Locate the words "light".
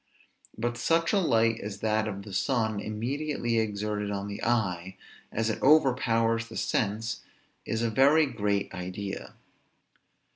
1.19-1.59